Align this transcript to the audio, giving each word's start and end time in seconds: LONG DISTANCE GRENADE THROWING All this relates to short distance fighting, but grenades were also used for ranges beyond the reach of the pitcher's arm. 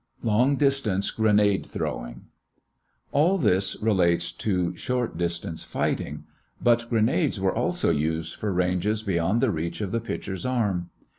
LONG 0.23 0.55
DISTANCE 0.55 1.11
GRENADE 1.11 1.63
THROWING 1.67 2.25
All 3.11 3.37
this 3.37 3.79
relates 3.83 4.31
to 4.31 4.75
short 4.75 5.15
distance 5.15 5.63
fighting, 5.63 6.23
but 6.59 6.89
grenades 6.89 7.39
were 7.39 7.53
also 7.53 7.91
used 7.91 8.33
for 8.33 8.51
ranges 8.51 9.03
beyond 9.03 9.41
the 9.41 9.51
reach 9.51 9.79
of 9.79 9.91
the 9.91 10.01
pitcher's 10.01 10.43
arm. 10.43 10.89